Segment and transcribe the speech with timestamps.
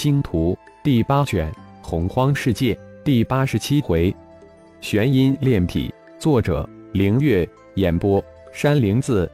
[0.00, 4.14] 星图第八卷洪荒世界第八十七回，
[4.80, 7.44] 玄阴炼体，作者凌月，
[7.74, 9.28] 演播山灵子。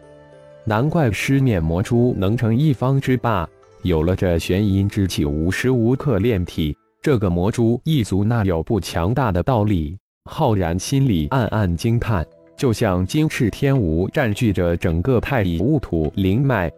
[0.64, 3.46] 难怪尸面魔蛛能成一方之霸，
[3.82, 9.98] 有了这玄阴之气，无时无刻炼体，这个魔蛛一族那有不强大的道理？
[10.30, 12.26] 浩然心里暗暗惊叹，
[12.56, 16.72] 就像金翅天蜈占据着整个太乙戊土灵脉。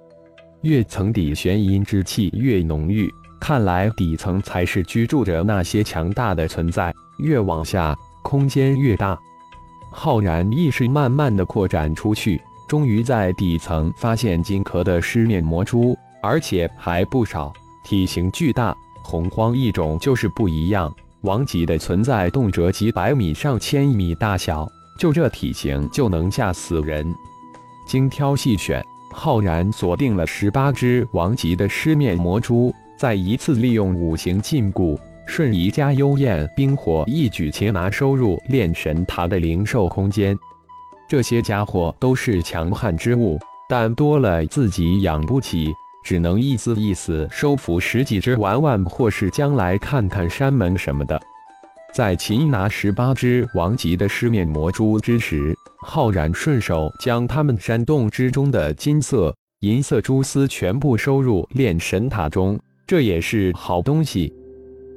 [0.62, 3.08] 越层底玄阴之气越浓郁，
[3.40, 6.94] 看来底层才是居住着那些强大的存在。
[7.18, 9.18] 越往下，空间越大。
[9.90, 17.52] 浩然意识慢慢的扩展出去，终于在底层发现金壳的狮面魔蛛，而且还不少，
[17.84, 18.76] 体型巨大。
[19.02, 24.68] 洪荒异种就是不一样，王级的存在动辄几百米、上千米大小，
[24.98, 27.14] 就这体型就能吓死人。
[27.86, 28.84] 精挑细选。
[29.12, 40.36] 浩然锁定了十八只王级的狮面魔蛛，再一次利用五行禁锢、瞬移加幽焰冰火，一举擒拿收入炼神塔的灵兽空间。
[41.06, 51.20] 这些家伙都是强悍之物，但多了自己养不起，只能一丝一丝收服十几只玩玩，或是将来看看山门什么的。
[51.92, 64.32] 在擒拿十八只王级的狮面魔蛛之时，浩然顺手将他们山洞之中的金色、银色蛛丝全部收入炼神塔中，这也是好东西。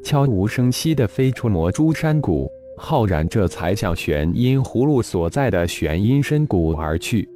[0.03, 7.27] 悄无声息地飞出魔珠山谷，浩然这才向玄阴葫芦所在的玄阴深谷而去。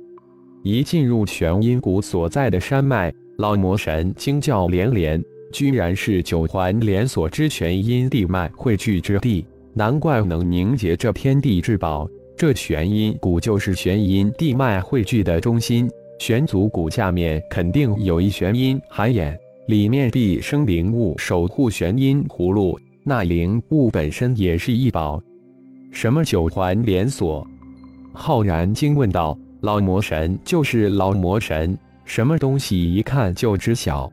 [0.63, 9.45] 一进入玄阴谷所在的山脉，老魔神惊叫连连，居然是九环连锁之玄阴地脉汇聚之地。
[9.73, 15.89] 难怪能凝结这天地至宝，这玄阴谷就是玄阴地脉汇聚的中心。
[16.19, 25.21] 玄祖谷下面肯定有一玄阴海眼，里面必生灵物守护玄阴葫芦，那灵物本身也是一宝。
[25.91, 27.47] 什么九环连锁？
[28.11, 34.11] 浩然惊问道：“老魔神就是老魔神，什么东西一看就知晓。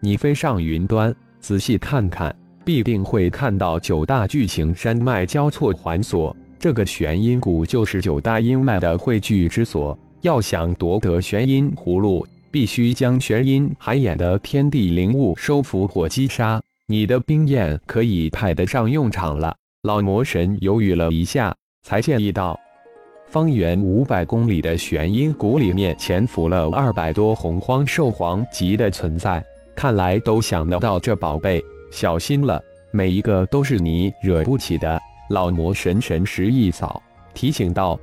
[0.00, 9.96] 你飞上云端，仔细看看。”必定会看到九大巨型山脉交错环锁，这个玄阴谷就是九大阴脉的汇聚之所。
[10.22, 16.58] 要想夺得玄阴葫芦，必须将玄阴海眼的天地灵物收服或击杀。
[16.86, 19.54] 你的冰焰可以派得上用场了。
[19.82, 22.58] 老魔神犹豫了一下，才建议道
[23.28, 29.44] ：“方圆五百公里的玄阴谷里面潜伏了二百多洪荒兽皇级的存在，
[29.74, 31.62] 看来都想得到这宝贝。”
[31.92, 32.58] 小心了，
[32.90, 34.98] 每一个都是你惹不起的。
[35.28, 37.02] 老魔神神识一扫，
[37.34, 38.00] 提醒道：“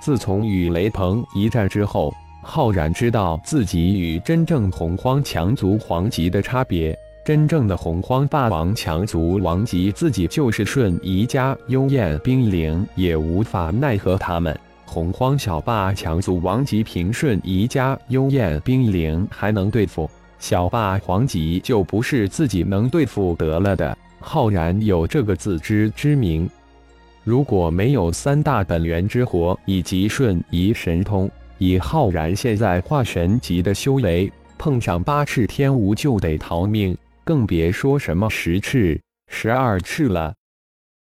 [0.00, 6.98] 自从与雷鹏一战之后，浩然知道自己与真正洪荒强族皇级的差别。
[7.22, 14.58] 真正的洪荒霸王强族王级，自己就是瞬移加幽燕冰灵也无法奈何他们。
[14.86, 23.96] 洪荒小霸强族王级，凭瞬移加幽燕冰灵还能对付。”小霸皇级就不是自己能对付得了的。
[24.18, 26.48] 浩然有这个自知之明，
[27.22, 31.30] 如果没有三大本源之火以及瞬移神通，
[31.60, 38.98] 以浩然现在化神级的修为，碰上八翅天蜈就得逃命，更别说什么十翅、
[39.28, 40.32] 十二翅了。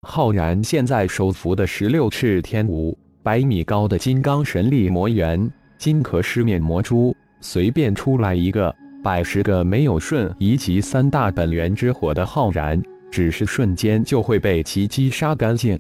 [0.05, 2.93] 浩然现在手扶的十六翅天蜈，
[3.23, 8.75] 百米高的金刚神力魔猿、金壳狮面魔蛛，随便出来一个。
[9.01, 15.79] 百十个没有瞬移及三大本源之火的浩然，只是瞬间就会被其击杀干净。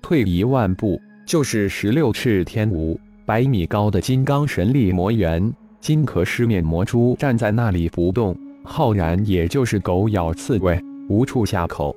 [0.00, 5.52] 退一万步，就是十六翅天蜈，百米高的金刚神力魔猿、
[5.82, 8.34] 金壳狮面魔蛛站在那里不动，
[8.64, 11.94] 浩然也就是狗咬刺猬，无处下口。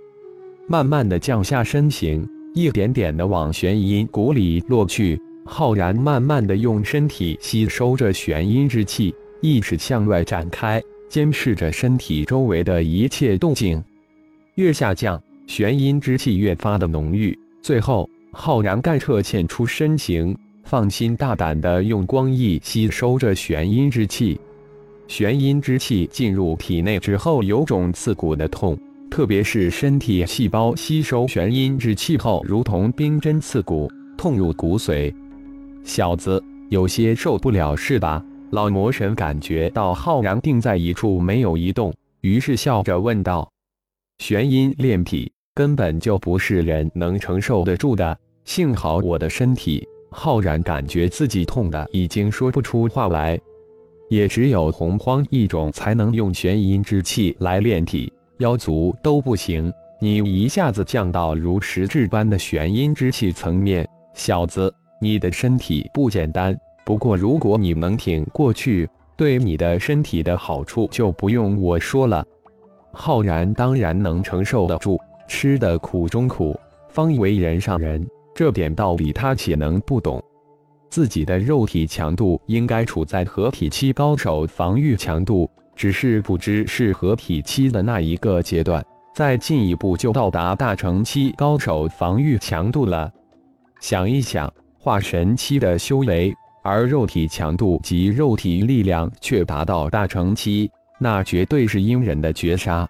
[0.68, 5.18] 慢慢的降下身形，一点点的往玄阴谷里落去。
[5.46, 9.16] 浩然慢慢的用身体吸收着玄阴之气。
[9.40, 13.82] 意识向外展开，监视着身体周围的一切动静。
[14.56, 15.18] 越下降，
[15.48, 17.40] 玄阴之气越发的浓郁。
[17.62, 20.38] 最后，浩然干彻现出身形，
[20.72, 24.40] 放心大胆的用光翼吸收着玄阴之气。
[25.06, 28.80] 玄阴之气进入体内之后，有种刺骨的痛，
[29.10, 35.14] 特别是身体细胞吸收玄阴之气后，如同冰针刺骨，痛入骨髓。
[35.84, 38.24] 小子，有些受不了是吧？
[38.52, 43.52] 老魔神感觉到浩然定在一处没有移动，于是笑着问道
[44.20, 48.18] ：“玄阴炼体根本就不是人能承受得住的。
[48.46, 53.40] 幸好我的身体……”浩然感觉自己痛的已经说不出话来。
[54.10, 59.72] 也只有洪荒一种才能用玄阴之气来炼体，妖族都不行，
[60.02, 66.54] 你一下子降到如实质般的玄阴之气层面，小子，你的身体不简单。
[66.84, 72.26] 不过如果你能挺过去，对你的身体的好处就不用我说了。
[72.92, 76.60] 浩然当然能承受得住，吃的苦中苦，
[76.90, 78.06] 方为人上人，
[78.42, 80.20] 这点道理他岂能不懂？
[80.90, 85.48] 自己的肉体强度应该处在合体期高手防御强度。
[85.76, 88.84] 只是不知是合体期的那一个阶段，
[89.14, 93.12] 再进一步就到达大成期高手防御强度了。
[93.80, 96.34] 想一想，化神期的修为，
[96.64, 100.68] 而肉体强度及肉体力量却达到大成期，
[101.00, 102.90] 那绝对是阴人的绝杀。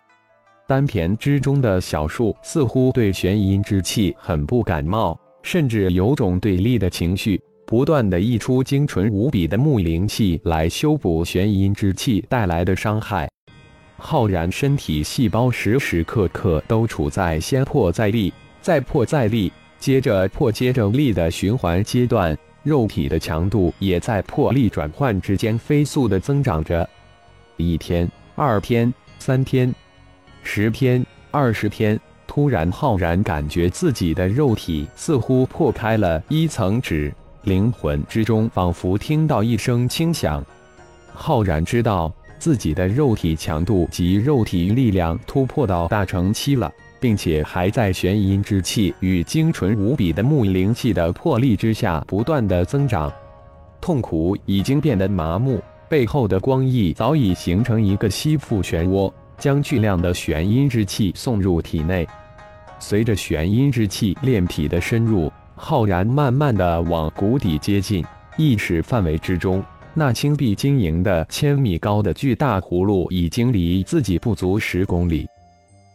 [0.65, 7.41] 丹田之中的小树似乎对玄阴之气很不感冒，甚至有种对立的情绪。
[7.65, 13.29] 不断的溢出精纯无比的木灵气来修补玄阴之气带来的伤害。
[13.97, 19.49] 浩然身体细胞时时刻刻都处在先破再立、再破再立、
[19.79, 26.89] 接着破接着立的循环阶段，肉体的强度也在破立转换之间飞速的增长着。
[27.55, 29.73] 一天、二天、三天、
[30.43, 31.97] 十天、二十天，
[32.33, 37.13] 突然浩然感觉自己的肉体似乎破开了一层纸。
[37.43, 40.41] 灵魂之中仿佛听到一声轻响，
[41.13, 53.11] 浩然知道自己的肉体强度及肉体力量突破到大成期了，并且还在玄阴之气与精纯无比的木灵气的破力之下不断的增长。
[53.81, 62.07] 痛苦已经变得麻木，背后的光翼早已形成一个吸附漩涡，将巨量的玄阴之气送入体内。
[62.81, 65.31] 随着玄阴之气炼体的深入。
[65.55, 68.03] 浩然慢慢的往谷底接近，
[68.35, 69.63] 意识范围之中，
[69.93, 75.27] 那青碧晶莹的千米高的巨大葫芦已经离自己不足十公里。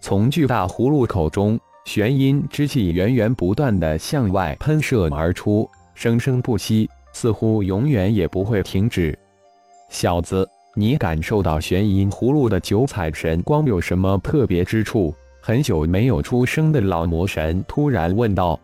[0.00, 9.18] 从巨大葫芦口中，玄阴之气源源不断的向外喷射而出，生生不息，似乎永远也不会停止。
[9.88, 15.12] 小子，你感受到玄阴葫芦的九彩神光有什么特别之处？
[15.46, 18.58] 很久没有出声的老魔神突然问道。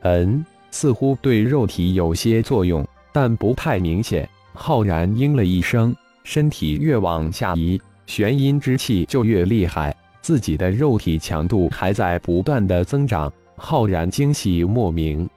[0.00, 4.28] 嗯，似乎对肉体有些作用，但不太明显。
[4.52, 5.94] 浩然应了一声，
[6.24, 13.32] 身体越往下移，玄阴之气就越厉害，自己的肉体强度还在不断的增长。
[13.54, 15.30] 浩然惊喜莫名，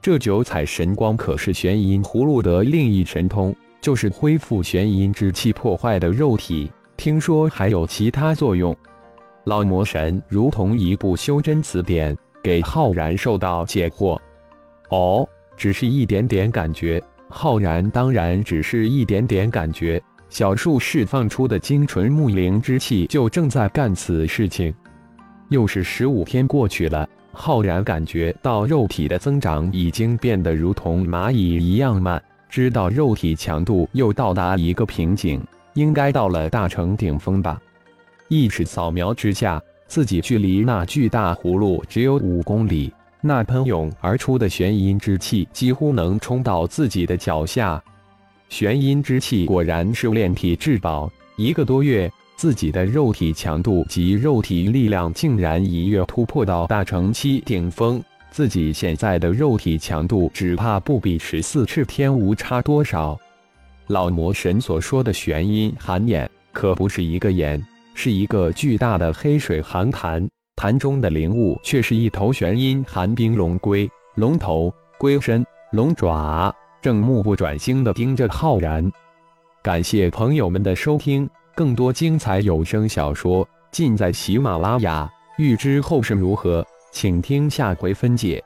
[0.00, 6.70] 这九彩神光可是玄阴葫芦的另一神通，就是恢复玄阴之气破坏的肉体。
[6.96, 8.72] 听说还有其他作用。
[9.44, 12.16] 老魔神如同一部修真词典。
[12.42, 14.18] 给浩然受到解惑，
[14.88, 15.24] 哦，
[15.56, 17.00] 只是一点点感觉。
[17.28, 24.74] 浩然当然只是一点点感觉，小树释放出的精纯木灵之气就正在干此事情。
[25.50, 35.40] 又是十五天过去了，浩然感觉到肉体的增长已经变得如同蚂蚁一样慢，知道肉体强度又到达一个瓶颈，
[35.74, 37.60] 应该到了大成顶峰吧。
[38.32, 39.62] 意识扫描之下。
[39.86, 42.90] 自己距离那巨大葫芦只有五公里，
[43.20, 47.82] 那喷涌而出的玄阴之气几乎能冲到自己的脚下。
[48.48, 58.02] 玄阴之气果然是炼体至宝，一个多月，自己的肉体强度及肉体力量竟然一跃突破到大成期顶峰。
[58.30, 63.18] 自己现在的肉体强度只怕不比十四赤天无差多少。
[63.88, 67.62] 老魔神所说的玄阴寒眼，可不是一个眼。
[67.94, 78.90] 是一个巨大的黑水寒潭，潭中的灵物却是一头玄阴寒冰龙龟，龙头、龟身、龙爪，正目不转睛地盯着浩然。
[79.62, 85.08] 感谢朋友们的收听，更多精彩有声小说尽在喜马拉雅。
[85.38, 88.42] 欲知后事如何，请听下回分解。